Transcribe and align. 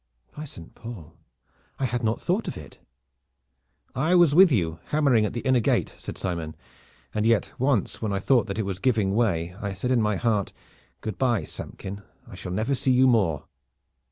"By 0.35 0.45
Saint 0.45 0.73
Paul! 0.73 1.15
I 1.77 1.85
had 1.85 2.03
not 2.03 2.19
thought 2.19 2.47
of 2.47 2.57
it." 2.57 2.79
"I 3.93 4.15
was 4.15 4.33
with 4.33 4.51
you, 4.51 4.79
hammering 4.85 5.25
at 5.27 5.33
the 5.33 5.41
inner 5.41 5.59
gate," 5.59 5.93
said 5.95 6.17
Simon, 6.17 6.55
"and 7.13 7.23
yet 7.23 7.51
once 7.59 8.01
when 8.01 8.11
I 8.11 8.17
thought 8.17 8.47
that 8.47 8.57
it 8.57 8.65
was 8.65 8.79
giving 8.79 9.13
way 9.13 9.53
I 9.61 9.73
said 9.73 9.91
in 9.91 10.01
my 10.01 10.15
heart: 10.15 10.53
'Good 11.01 11.19
by, 11.19 11.43
Samkin! 11.43 12.01
I 12.27 12.33
shall 12.33 12.51
never 12.51 12.73
see 12.73 12.89
you 12.89 13.05
more.' 13.05 13.45